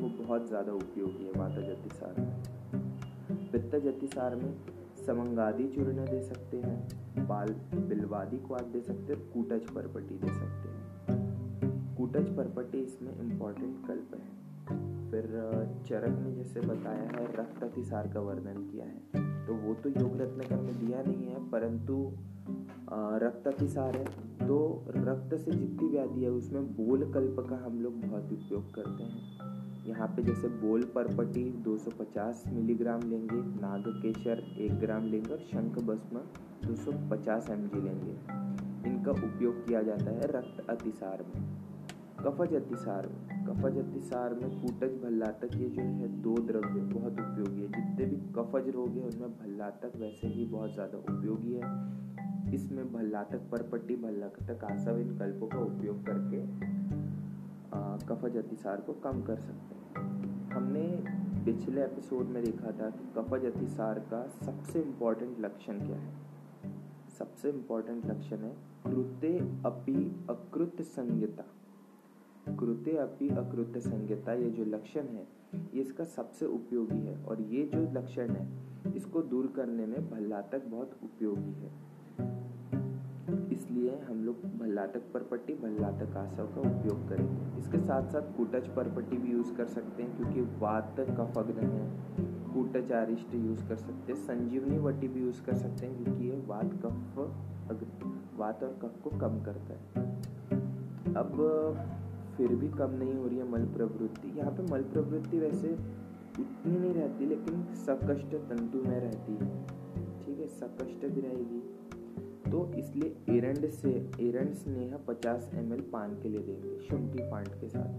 वो 0.00 0.08
बहुत 0.24 0.48
ज़्यादा 0.48 0.72
उपयोगी 0.72 1.24
है 1.24 1.32
वातज 1.32 1.68
अतिसार 1.70 2.20
में। 2.20 3.50
पित्तज 3.52 3.86
अतिसार 3.86 4.36
में 4.36 4.52
समंगादि 5.06 5.68
चूर्ण 5.68 6.04
दे 6.04 6.22
सकते 6.22 6.56
हैं, 6.56 7.26
बाल 7.26 7.48
बिलवादी 7.74 8.38
को 8.38 8.54
आप 8.54 8.64
दे 8.64 8.80
सकते 8.80 9.12
हैं, 9.12 9.32
कूटज 9.32 9.70
परपटी 9.70 10.18
दे 10.18 10.28
सकते 10.28 10.68
हैं। 10.68 11.96
कूटज 11.96 12.36
परपटी 12.36 12.78
इसमें 12.78 13.18
इम्पोर्टेंट 13.20 13.86
कल्प 13.86 14.14
है। 14.14 14.46
फिर 15.10 15.24
चरक 15.86 16.18
ने 16.18 16.32
जैसे 16.32 16.60
बताया 16.60 17.02
है, 17.02 17.24
रक्त 17.36 17.62
अतिसार 17.62 18.08
का 18.08 18.20
वर्णन 18.20 18.62
किया 18.62 18.86
है। 18.86 19.46
तो 19.46 19.54
वो 19.54 19.74
तो 19.74 19.88
योग 19.88 20.20
रत्नकर 20.20 20.56
में 20.56 20.86
दिया 20.86 21.02
नहीं 21.02 21.26
है, 21.26 21.50
परंतु 21.50 22.12
रक्त 23.24 23.46
अतिसार 23.48 23.96
है। 23.96 24.04
तो 24.38 24.84
रक्त 24.88 25.36
से 25.36 25.50
जितनी 25.50 25.88
व्याधि 25.88 26.24
है, 26.24 26.30
उसमें 26.30 26.66
बोल 26.72 27.12
कल्प 27.12 27.46
का 27.50 27.56
हम 27.56 27.80
लोग 27.80 28.00
बहुत 28.00 28.32
उपयोग 28.32 28.74
करते 28.74 29.02
हैं। 29.02 29.55
यहाँ 29.86 30.06
पे 30.08 30.22
जैसे 30.22 30.48
बोल 30.60 30.82
परपटी 30.94 31.42
250 31.64 32.42
मिलीग्राम 32.52 33.02
लेंगे 33.10 33.36
नाग 33.60 33.84
केशर 34.02 34.42
एक 34.60 34.78
ग्राम 34.80 35.04
लेंगे 35.06 35.32
और 35.32 35.40
शंख 35.42 35.78
भस्म 35.84 36.22
250 36.64 37.50
एम 37.50 37.68
लेंगे। 37.76 38.14
इनका 38.88 39.12
उपयोग 39.12 39.64
किया 39.66 39.82
जाता 39.82 40.10
है 40.10 40.26
रक्त 40.30 40.66
अतिसार 40.70 41.24
में। 41.24 41.44
कफज 42.20 42.54
अतिसार 42.54 43.06
में। 43.06 43.44
कफज 43.46 43.78
अतिसार 43.78 44.34
में 44.34 44.50
कूटज 44.60 44.96
भल्लातक 45.02 45.56
ये 45.56 45.68
जो 45.70 45.82
है 45.82 46.08
दो 46.22 46.34
द्रव्य 46.42 46.80
बहुत 46.92 47.20
उपयोगी 47.20 47.62
है। 47.62 47.68
जितने 47.68 48.06
भी 48.06 48.16
कफज 48.36 48.68
रोग 48.74 48.90
है, 48.90 49.02
उनमें 49.02 49.30
भल्लातक 49.32 49.96
वैसे 49.96 50.28
ही 50.28 50.44
बहुत 50.46 50.74
ज़्यादा 50.74 50.98
उपयोगी 51.12 51.54
है। 51.54 52.54
इसमें 52.54 52.92
भल्लातक 52.92 53.48
परपट्टी 53.52 53.96
भल्लातक 54.02 54.64
आसव 54.64 54.98
इन 54.98 55.16
कल्पों 55.18 55.48
का 55.48 55.58
उपयोग 55.60 56.04
करके 56.06 56.44
कफज 58.06 58.36
अतिसार 58.36 58.80
को 58.80 58.92
कम 59.04 59.22
कर 59.22 59.36
सकते 59.38 59.74
हैं। 59.74 59.75
हमने 60.56 60.82
पिछले 61.44 61.82
एपिसोड 61.84 62.26
में 62.26 62.42
देखा 62.44 62.70
था 62.72 62.88
कि 62.90 63.06
कफज 63.16 63.44
अतिसार 63.44 63.98
का 64.12 64.20
सबसे 64.44 64.80
इम्पोर्टेंट 64.80 65.40
लक्षण 65.40 65.80
क्या 65.80 65.96
है। 65.96 66.12
सबसे 67.18 67.48
इम्पोर्टेंट 67.48 68.06
लक्षण 68.06 68.36
है 68.36 68.52
कृत्य 68.86 69.38
अपि 69.66 69.94
अकृत 70.30 70.80
संज्ञता 70.82 71.44
कृत्य 72.56 72.96
अपि 72.96 73.28
अकृत 73.28 73.78
संज्ञता 73.78 74.32
ये 74.32 74.50
जो 74.50 74.64
लक्षण 74.64 75.06
है, 75.06 75.26
ये 75.74 75.80
इसका 75.80 76.04
सबसे 76.04 76.46
उपयोगी 76.46 77.00
है 77.00 77.16
और 77.24 77.40
ये 77.42 77.64
जो 77.74 77.82
लक्षण 77.92 78.30
है, 78.30 78.48
इसको 78.96 79.22
दूर 79.24 79.52
करने 79.56 79.86
में 79.86 80.10
भल्ला 80.10 80.40
तक 80.52 80.66
बहुत 80.66 80.98
उपयोगी 81.02 81.52
है। 81.54 81.70
इसलिए 83.76 83.96
हम 84.00 84.24
लोग 84.24 84.36
भल्लातक 84.58 85.02
पर 85.14 85.22
पट्टी 85.22 85.54
भल्लातक 85.54 86.16
आसव 86.16 86.46
का 86.46 86.60
उपयोग 86.60 87.08
करेंगे। 87.08 87.58
इसके 87.58 87.78
साथ 87.78 88.08
साथ 88.08 88.36
कूटच 88.36 88.68
पर 88.68 88.88
पट्टी 88.88 89.16
भी 89.16 89.32
यूज़ 89.32 89.52
कर 89.54 89.66
सकते 89.66 90.02
हैं, 90.02 90.16
क्योंकि 90.16 90.40
वात 90.60 90.96
कफ 91.00 91.38
अग्न 91.38 91.66
है। 91.66 91.90
कूटच 92.54 92.92
आरिष्ट 92.92 93.34
यूज़ 93.34 93.68
कर 93.68 93.76
सकते 93.76 94.12
हैं, 94.12 94.20
संजीवनी 94.20 94.78
वट्टी 94.78 95.08
भी 95.08 95.20
यूज़ 95.20 95.42
कर 95.42 95.54
सकते 95.54 95.86
हैं, 95.86 96.04
क्योंकि 96.04 96.24
ये 96.24 96.42
वात 96.46 96.72
कफ 96.86 97.18
वात 98.38 98.62
और 98.62 98.78
कफ 98.82 99.00
को 99.04 99.10
कम 99.10 99.42
करता 99.44 100.00
है। 100.00 100.06
अब 101.14 101.36
फिर 102.36 102.54
भी 102.54 102.68
कम 102.68 102.90
नहीं 102.90 103.14
हो 103.14 103.28
रही 103.28 103.38
है 103.38 103.50
मल 103.50 103.64
प्रवृत्ति। 103.66 104.38
यहाँ 104.38 104.52
पे 104.52 104.62
मल 104.72 104.82
प्रवृत्ति 104.82 105.38
वैसे 105.38 105.68
इतनी 106.40 106.78
नहीं 106.78 106.94
रहती, 106.94 107.26
लेकिन 107.26 107.64
सकष्ट 107.86 108.34
तंतु 108.50 108.78
में 108.78 109.00
रहती 109.00 109.32
है। 109.32 109.66
ठीक 110.20 110.38
है, 110.38 110.46
सकष्ट 110.46 111.06
भी 111.06 111.20
रहेगी। 111.20 111.62
तो 112.46 112.64
इसलिए 112.74 113.16
एरंड 113.30 113.68
से, 113.70 113.90
एरंड 114.20 114.52
स्नेह 114.54 114.96
50 115.08 115.50
एम 115.54 115.70
पान 115.92 116.14
के 116.22 116.28
लिए 116.28 116.40
देंगे, 116.40 116.78
शुंठी 116.80 117.30
पांड 117.30 117.48
के 117.60 117.68
साथ। 117.68 117.90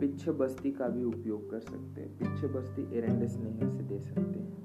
पिच्छ 0.00 0.28
बस्ती 0.30 0.70
का 0.72 0.88
भी 0.88 1.04
उपयोग 1.04 1.50
कर 1.50 1.60
सकते 1.60 2.00
हैं, 2.00 2.18
पिच्छ 2.18 2.50
बस्ती 2.52 2.82
एरंड 2.98 3.26
स्नेह 3.28 3.68
से 3.68 3.82
दे 3.84 4.00
सकते 4.00 4.38
हैं। 4.38 4.62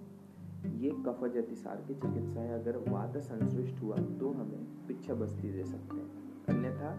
ये 0.79 0.89
कफज 1.05 1.37
अतिसार 1.37 1.83
की 1.87 1.93
चिकित्सा 1.95 2.39
है, 2.39 2.53
अगर 2.53 2.77
वात 2.87 3.17
संश्लिष्ट 3.19 3.81
हुआ 3.83 3.95
तो 4.19 4.31
हमें 4.31 4.65
पिच्छ 4.87 5.11
बस्ती 5.11 5.51
दे 5.51 5.63
सकते 5.65 5.97
हैं। 5.97 6.07
अन्यथा 6.49 6.91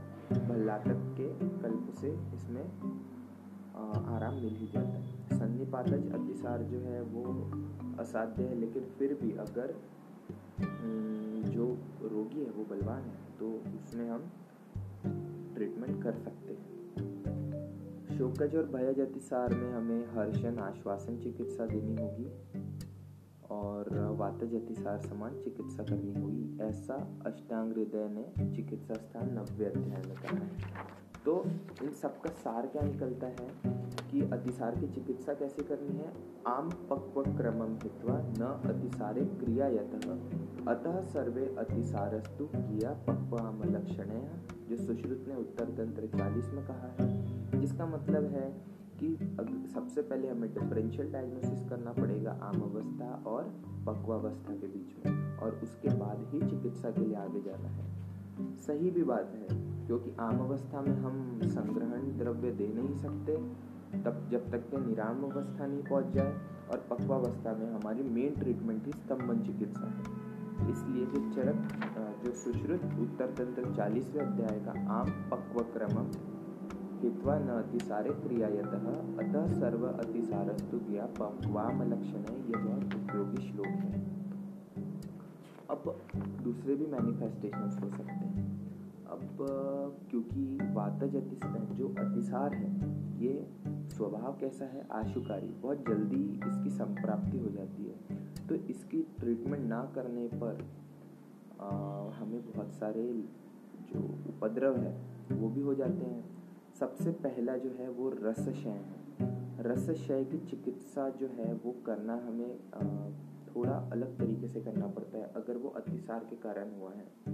भल्लातक 0.49 1.01
के 1.17 1.29
कल्प 1.61 1.95
से 2.01 2.11
इसमें 2.35 2.65
आराम 4.09 4.35
मिल 4.35 4.57
ही 4.57 4.67
जाता 4.67 4.99
है। 4.99 5.39
सन्निपातज 5.39 6.11
अतिसार 6.13 6.63
जो 6.65 6.79
है 6.81 7.01
वो 7.05 7.25
असाध्य 8.01 8.43
है, 8.43 8.55
लेकिन 8.57 8.85
फिर 8.99 9.15
भी 9.23 9.31
अगर 9.39 9.75
जो 10.61 11.67
रोगी 12.03 12.45
है, 12.45 12.51
वो 12.51 12.65
बलवान 12.65 13.03
है 13.03 13.17
तो 13.39 13.51
उसमें 13.77 14.09
हम 14.11 14.31
ट्रीटमेंट 15.55 16.03
कर 16.03 16.15
सकते 16.15 16.53
हैं। 16.53 16.69
शोकज 18.19 18.57
और 18.57 18.67
भयज 18.67 19.01
अतिसार 19.01 19.55
में 19.55 19.73
हमें 19.73 20.07
हर्षण, 20.07 20.59
आश्वासन, 20.59 21.19
चिकित्सा 21.19 21.67
देनी 21.67 21.97
होगी 21.97 22.29
और 23.51 23.99
वातज 24.19 24.55
अतिसार 24.55 24.99
समान 24.99 25.41
चिकित्सा 25.41 25.83
करनी 25.83 26.15
होगी। 26.21 26.59
ऐसा 26.63 27.23
अष्टांग 27.27 27.73
हृदय 27.73 28.09
ने 28.09 28.55
चिकित्सा 28.55 28.95
स्थान 28.95 29.33
नब्बे 29.39 29.65
अध्याय 29.65 30.03
में 30.03 30.17
कहा 30.17 30.37
है। 30.37 31.10
तो 31.25 31.45
इन 31.83 31.91
सब 31.91 32.21
का 32.21 32.31
सार 32.31 32.67
क्या 32.67 32.83
निकलता 32.83 33.27
है 33.27 33.49
कि 34.11 34.23
अतिसार 34.23 34.77
की 34.77 34.87
चिकित्सा 34.87 35.35
कैसे 35.35 35.63
करनी 35.63 35.97
है? 35.97 36.13
आम 36.47 36.71
पक्व 36.71 37.23
क्रमम 37.23 37.75
हित्वा 37.75 38.19
न 38.19 38.61
अतिसारे 38.67 39.25
क्रिया 39.25 39.67
अतः 40.71 41.01
सर्वे 41.03 41.57
अतिसारस्तु 41.59 42.47
किया 42.47 42.91
पक्वाम 42.93 43.63
लक्षण 43.65 44.11
जो 44.69 44.77
सुश्रुत 44.77 45.25
ने 45.29 45.35
उत्तर 45.35 45.65
तंत्र 45.65 46.07
चालीस 46.19 46.51
में 46.51 46.67
कहा 46.67 46.95
है। 47.01 47.61
जिसका 47.61 47.87
मतलब 47.87 48.25
है 48.25 48.63
कि 49.01 49.37
सबसे 49.75 50.03
पहले 50.03 50.29
हमें 50.29 50.55
डिफरेंशियल 50.55 51.13
डायग्नोसिस 51.13 51.69
करना 51.69 51.93
पड़ेगा 51.93 52.33
आम 52.43 52.61
अवस्था 52.61 53.23
और 53.27 53.45
पक्वावस्था 53.87 54.55
के 54.55 54.67
बीच 54.67 55.07
में, 55.07 55.37
और 55.37 55.61
उसके 55.63 55.89
बाद 55.89 56.27
ही 56.35 56.41
चिकित्सा 56.51 56.91
के 56.91 57.01
लिए 57.01 57.17
आगे 57.17 57.41
जाना 57.41 57.69
है। 57.69 57.85
सही 58.57 58.91
भी 58.91 59.03
बात 59.03 59.33
है। 59.35 59.70
क्योंकि 59.91 60.11
आम 60.21 60.39
अवस्था 60.39 60.81
में 60.81 60.97
हम 60.97 61.15
संग्रहण 61.45 62.03
द्रव्य 62.19 62.51
दे 62.51 62.67
नहीं 62.75 62.97
सकते, 62.97 63.37
तब 64.03 64.29
जब 64.31 64.51
तक 64.51 64.67
के 64.71 64.81
निराम 64.81 65.23
अवस्था 65.25 65.67
नहीं 65.67 65.83
पहुँच 65.83 66.13
जाए 66.15 66.35
और 66.71 66.85
पक्वावस्था 66.91 67.53
में 67.53 67.73
हमारी 67.73 68.03
मेन 68.09 68.35
ट्रीटमेंट 68.35 68.87
ही 68.87 68.93
स्तंभन 68.93 69.41
चिकित्सा 69.43 69.89
है। 69.89 70.69
इसलिए 70.71 71.07
जो 71.07 71.23
चरक 71.33 72.23
जो 72.25 72.33
सुश्रुत 72.33 72.85
उत्तर 73.01 73.35
तंत्र 73.39 73.73
चालीसवें 73.77 74.23
अध्याय 74.23 74.61
का 74.61 74.75
आम 74.93 75.11
पक्व 75.31 75.61
क्रम 75.73 75.99
हित्वा 77.03 77.39
न 77.39 77.49
अतिसारे 77.57 78.13
क्रियायत, 78.21 78.67
अतः 79.21 79.47
सर्व 79.55 79.87
अतिसारस्तु 79.89 80.77
लक्षण 81.87 82.31
है 82.31 82.37
यह 82.51 82.59
बहुत 82.59 82.95
उपयोगी 82.95 83.49
श्लोक 83.49 83.67
है। 83.67 84.05
अब 85.71 85.95
दूसरे 86.45 86.75
भी 86.75 86.87
मैनिफेस्टेशन 86.87 87.79
हो 87.83 87.91
सकते 87.91 88.25
हैं। 88.29 88.50
क्योंकि 90.11 90.59
वातज 90.73 91.17
जो 91.73 91.89
अतिसार 91.89 92.55
है 92.55 92.91
ये 93.23 93.49
स्वभाव 93.89 94.39
कैसा 94.41 94.65
है? 94.65 94.89
आशुकारी। 94.93 95.49
बहुत 95.49 95.79
जल्दी 95.89 96.41
इसकी 96.49 96.71
संप्राप्ति 96.71 97.39
हो 97.39 97.49
जाती 97.49 97.85
है। 97.85 98.21
तो 98.47 98.55
इसकी 98.55 99.03
ट्रीटमेंट 99.03 99.67
ना 99.67 99.93
करने 99.95 100.29
पर 100.29 100.69
आ, 101.61 101.69
हमें 102.11 102.53
बहुत 102.53 102.73
सारे 102.73 103.25
जो 103.93 104.01
उपद्रव 104.03 104.77
है 104.77 105.03
वो 105.33 105.49
भी 105.49 105.61
हो 105.61 105.75
जाते 105.75 106.05
हैं। 106.05 106.25
सबसे 106.81 107.11
पहला 107.11 107.57
जो 107.57 107.71
है 107.71 107.91
वो 107.91 108.11
रसशय 108.11 108.69
है। 108.69 108.95
रसशय 109.61 110.25
की 110.25 110.39
चिकित्सा 110.39 111.09
जो 111.09 111.27
है 111.27 111.55
वो 111.55 111.75
करना 111.87 112.15
हमें 112.15 112.59
आ, 112.75 113.11
थोड़ा 113.57 113.91
अलग 113.93 114.19
तरीके 114.19 114.49
से 114.49 114.61
करना 114.61 114.87
पड़ता 114.87 115.19
है 115.19 115.25
अगर 115.25 115.57
वो 115.57 115.69
अतिसार 115.69 116.21
के 116.31 116.37
कारण 116.37 116.81
हुआ 116.81 116.91
है। 116.91 117.31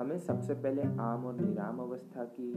हमें 0.00 0.18
सबसे 0.20 0.54
पहले 0.56 0.82
आम 1.02 1.24
और 1.26 1.34
निराम 1.36 1.78
अवस्था 1.80 2.24
की 2.36 2.52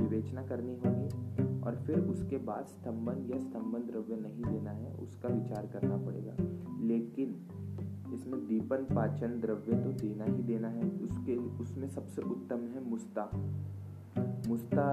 विवेचना 0.00 0.42
करनी 0.46 0.74
होगी 0.76 1.60
और 1.60 1.76
फिर 1.86 2.00
उसके 2.06 2.38
बाद 2.46 2.64
स्तंभन 2.68 3.20
या 3.30 3.38
स्तंभन 3.40 3.86
द्रव्य 3.86 4.16
नहीं 4.16 4.44
देना 4.44 4.70
है 4.72 4.92
उसका 5.02 5.28
विचार 5.30 5.66
करना 5.74 5.96
पड़ेगा। 6.06 6.34
लेकिन 6.86 7.36
इसमें 8.14 8.38
दीपन 8.48 8.86
पाचन 8.94 9.38
द्रव्य 9.40 9.78
तो 9.84 9.92
देना 10.00 10.24
ही 10.24 10.42
देना 10.42 10.68
है। 10.70 10.90
उसके 11.00 11.36
उसमें 11.62 11.88
सबसे 11.90 12.22
उत्तम 12.30 12.66
है 12.74 12.84
मुस्ता। 12.88 13.30
मुस्ता 14.48 14.88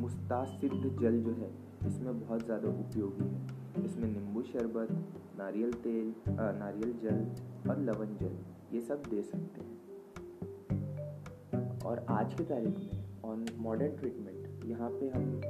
मुस्ता 0.00 0.42
सिद्ध 0.46 0.82
जल 1.00 1.20
जो 1.22 1.34
है 1.34 1.50
इसमें 1.86 2.20
बहुत 2.20 2.44
ज़्यादा 2.44 2.68
उपयोगी 2.70 3.28
है। 3.28 3.84
इसमें 3.84 4.08
नींबू 4.08 4.42
शरबत 4.44 4.96
नारियल 5.38 5.72
तेल 5.82 6.14
आ, 6.30 6.50
नारियल 6.54 6.98
जल 7.02 7.70
और 7.70 7.80
लवन 7.82 8.16
जल 8.16 8.38
ये 8.72 8.80
सब 8.82 9.02
दे 9.10 9.22
सकते 9.24 9.60
हैं। 9.60 9.73
और 11.84 12.06
आज 12.08 12.34
की 12.34 12.44
तारीख 12.44 12.78
में 12.78 13.04
ऑन 13.24 13.46
मॉडर्न 13.58 13.96
ट्रीटमेंट 13.96 14.64
यहाँ 14.64 14.90
पे 14.90 15.08
हम 15.08 15.40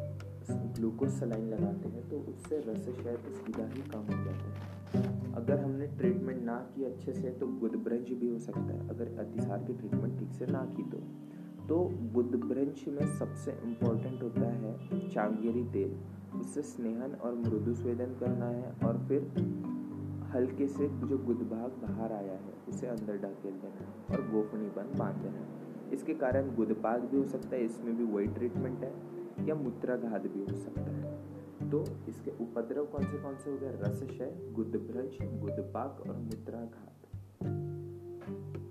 ग्लूकोज 0.76 1.10
सलाइन 1.10 1.48
लगाते 1.48 1.88
हैं 1.88 2.08
तो 2.08 2.16
उससे 2.18 2.58
रस 2.58 2.84
शायद 3.02 3.18
सीधा 3.34 3.66
ही 3.66 3.82
कम 3.82 3.98
हो 3.98 4.24
जाता 4.24 4.98
है। 4.98 5.32
अगर 5.34 5.60
हमने 5.60 5.86
ट्रीटमेंट 5.86 6.42
ना 6.42 6.56
की 6.76 6.84
अच्छे 6.84 7.12
से 7.12 7.30
तो 7.30 7.46
गुदब्रंज 7.46 8.12
भी 8.12 8.28
हो 8.28 8.38
सकता 8.38 8.60
है, 8.60 8.88
अगर 8.88 9.18
अतिसार 9.18 9.64
की 9.64 9.72
ट्रीटमेंट 9.72 10.18
ठीक 10.18 10.32
से 10.32 10.46
ना 10.46 10.64
की 10.76 10.82
तो। 10.82 10.98
तो 11.68 11.78
बुद्धब्रंश 12.12 12.84
में 12.88 13.06
सबसे 13.18 13.52
इम्पोर्टेंट 13.64 14.22
होता 14.22 14.40
है 14.40 15.08
चांगेरी 15.08 15.64
तेल, 15.64 15.96
उससे 16.40 16.62
स्नेहन 16.62 17.14
और 17.14 17.34
मृदु 17.34 17.74
स्वेदन 17.74 18.16
करना 18.20 18.46
है, 18.46 18.72
और 18.84 18.98
फिर 19.08 19.20
हल्के 20.34 20.68
से 20.68 20.88
जो 20.88 21.18
गुद 21.18 21.36
भाग 21.36 21.70
बाहर 21.82 22.12
आया 22.12 22.32
है, 22.32 22.54
उसे 22.68 22.86
अंदर 22.86 23.16
ढकेल 23.16 23.52
देना 23.52 23.84
है, 23.84 23.92
और 24.10 24.30
गोफनी 24.30 24.66
बंद 24.66 24.98
बाँध 24.98 25.16
देना 25.16 25.38
है। 25.38 25.63
इसके 25.94 26.14
कारण 26.14 26.54
गुदपाक 26.56 27.00
भी 27.02 27.16
हो 27.16 27.24
सकता 27.26 27.56
है, 27.56 27.64
इसमें 27.64 27.96
भी 27.96 28.04
वही 28.04 28.26
ट्रीटमेंट 28.28 28.84
है, 28.84 28.92
या 29.48 29.54
मूत्राघात 29.54 30.26
भी 30.26 30.40
हो 30.40 30.56
सकता 30.56 30.90
है। 30.90 31.70
तो 31.70 31.84
इसके 32.08 32.30
उपद्रव 32.40 32.86
कौन 32.86 33.04
से 33.04 33.18
कौन 33.18 33.36
से 33.36 33.50
हो 33.50 33.56
गए? 33.56 33.70
रसशय 33.80 34.34
गुदभ्रज 34.52 35.18
गुदपाक 35.40 36.00
और 36.00 36.16
मूत्राघात। 36.16 36.90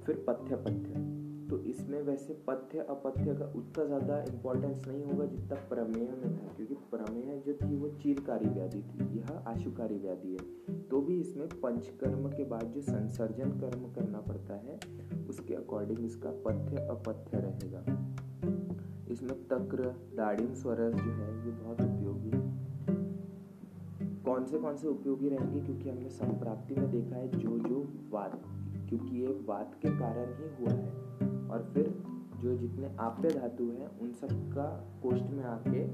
फिर 0.05 0.23
पथ्य 0.27 0.55
पथ्य 0.57 1.01
तो 1.49 1.57
इसमें 1.63 2.01
वैसे 2.01 2.33
पथ्य 2.47 2.85
अपथ्य 2.89 3.33
का 3.35 3.45
उतना 3.55 3.85
ज़्यादा 3.85 4.17
इम्पोर्टेंस 4.23 4.81
नहीं 4.87 5.03
होगा 5.03 5.25
जितना 5.25 5.55
प्रमेय 5.69 6.07
में 6.13 6.37
था, 6.37 6.53
क्योंकि 6.55 6.72
चीरकारी 7.99 8.49
व्याधि 8.49 8.81
थी, 8.81 9.17
यह 9.17 9.43
आशुकारी 9.47 9.97
व्याधि 9.97 10.31
है। 10.31 10.73
तो 10.81 11.01
भी 11.01 11.19
इसमें 11.19 11.47
पंचकर्म 11.47 12.29
के 12.29 12.43
बाद 12.43 12.63
जो 12.63 12.81
संसर्जन 12.81 13.49
कर्म 13.49 13.93
करना 13.93 14.21
पड़ता 14.21 14.53
है, 14.53 14.79
उसके 15.29 15.53
अकॉर्डिंग 15.53 16.05
इसका 16.05 16.29
पथ्य 16.29 16.77
अपथ्य 16.77 17.37
रहेगा। 17.37 17.85
इसमें 19.11 19.47
तक्र 19.47 19.83
दाड़िम 20.17 20.53
स्वरस 20.53 20.93
जो 20.93 21.11
है, 21.11 21.45
ये 21.45 21.51
बहुत 21.51 21.81
उपयोगी 21.81 22.53
कौन 24.25 24.45
से 24.45 24.59
कौन 24.59 24.77
से 24.77 24.87
उपयोगी 24.87 25.29
रहेंगे? 25.29 25.59
क्योंकि 25.59 25.89
हमने 25.89 26.09
संप्राप्ति 26.09 26.75
में 26.75 26.91
देखा 26.91 27.15
है 27.15 27.27
जो 27.27 27.59
जो 27.59 27.87
वाद 28.09 28.31
क्योंकि 28.89 29.21
ये 29.21 29.27
वाद 29.27 29.71
के 29.81 29.89
कारण 29.89 30.25
ही 30.25 30.49
हुआ 30.59 30.73
है। 30.73 30.89
और 31.49 31.71
फिर 31.73 32.03
जो 32.39 32.57
जितने 32.57 32.95
आप्य 32.99 33.29
धातु 33.29 33.63
हैं, 33.63 33.99
उन 33.99 34.11
सब 34.11 34.27
का 34.31 34.87
कोष्ठ 35.03 35.23
में 35.23 35.43
आके 35.43 35.85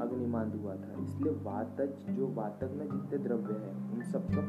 अग्निमांद 0.00 0.54
हुआ 0.54 0.74
था। 0.74 0.92
इसलिए 1.02 1.32
वातज 1.44 1.92
जो 2.16 2.26
वातक 2.34 2.70
में 2.78 2.86
जितने 2.86 3.18
द्रव्य 3.18 3.54
है 3.54 3.72
उन 3.92 4.02
सबका 4.12 4.42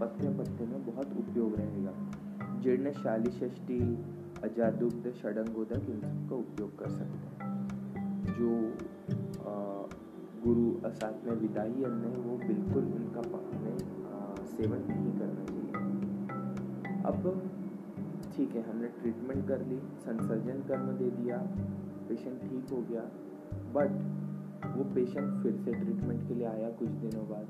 पथ्य 0.00 0.28
पथ्य 0.38 0.66
में 0.66 0.86
बहुत 0.86 1.16
उपयोग 1.18 1.54
रहेगा। 1.54 1.92
जीर्ण 2.60 2.92
षष्टि 3.30 3.80
अजादुग्ध 4.44 5.10
षडंगोदक 5.12 5.88
इन 5.90 6.00
सब 6.00 6.28
का 6.30 6.36
उपयोग 6.36 6.78
कर 6.78 6.88
सकते 6.90 7.44
हैं। 7.44 7.52
जो 8.38 8.50
आ, 9.44 9.54
गुरु 10.44 10.90
साथ 10.90 11.26
में 11.26 11.34
विदाई 11.40 11.82
अन्न 11.84 12.02
है 12.04 12.16
वो 12.18 12.36
बिल्कुल 12.38 12.84
उनका 12.94 13.20
हमें 13.50 13.78
सेवन 14.46 14.82
नहीं 14.88 15.12
करना 15.18 15.44
चाहिए। 15.44 15.72
अब 17.04 17.50
ठीक 18.36 18.54
है 18.56 18.62
हमने 18.70 18.88
ट्रीटमेंट 19.00 19.46
कर 19.48 19.66
ली 19.66 19.78
संसर्जन 20.00 20.62
कर्म 20.68 20.92
दे 20.92 21.10
दिया 21.10 21.36
पेशेंट 22.08 22.40
ठीक 22.40 22.72
हो 22.72 22.80
गया 22.90 23.02
बट 23.74 23.90
वो 24.66 24.94
पेशेंट 24.94 25.42
फिर 25.42 25.56
से 25.56 25.72
ट्रीटमेंट 25.72 26.28
के 26.28 26.34
लिए 26.34 26.46
आया 26.46 26.70
कुछ 26.70 26.88
दिनों 26.88 27.28
बाद। 27.28 27.48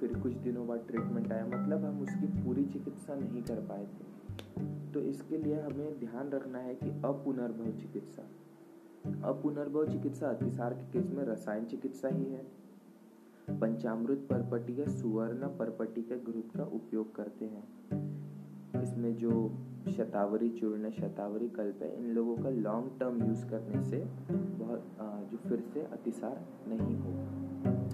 फिर 0.00 0.18
कुछ 0.18 0.32
दिनों 0.32 0.66
बाद 0.66 0.80
ट्रीटमेंट 0.86 1.32
आया। 1.32 1.46
मतलब 1.46 1.84
हम 1.84 2.00
उसकी 2.00 2.26
पूरी 2.26 2.64
चिकित्सा 2.64 3.14
नहीं 3.14 3.42
कर 3.42 3.56
पाए 3.60 3.86
थे। 3.86 4.14
तो 4.92 5.00
इसके 5.00 5.38
लिए 5.38 5.60
हमें 5.60 5.98
ध्यान 5.98 6.30
रखना 6.30 6.58
है 6.58 6.74
कि 6.74 6.90
अपुनर्भव 6.90 7.78
चिकित्सा। 7.78 8.22
अपुनर्भव 9.28 9.86
चिकित्सा 9.86 10.28
अतिसार 10.28 10.74
के 10.74 10.92
केस 10.92 11.10
में 11.10 11.24
रसायन 11.24 11.64
चिकित्सा 11.64 12.08
ही 12.08 12.24
है। 12.24 12.64
पंचामृत 13.50 14.18
परपटी 14.30 14.80
या 14.80 14.86
सुवर्ण 14.86 15.46
परपटी 15.46 16.02
के 16.02 16.16
ग्रुप 16.16 16.48
का 16.56 16.64
उपयोग 16.64 17.14
करते 17.14 17.44
हैं। 17.44 17.64
इसमें 18.82 19.16
जो 19.16 19.58
शतावरी, 19.90 20.48
चूर्ण 20.50 20.90
शतावरी, 20.90 21.48
कल्प 21.48 21.82
है 21.82 21.96
इन 21.98 22.10
लोगों 22.14 22.36
का 22.36 22.50
लॉन्ग 22.50 22.98
टर्म 23.00 23.22
यूज़ 23.24 23.44
करने 23.46 23.82
से 23.82 24.04
बहुत 24.58 24.96
जो 25.30 25.48
फिर 25.48 25.60
से 25.74 25.82
अतिसार 25.92 26.44
नहीं 26.68 26.96
होगा। 26.96 27.93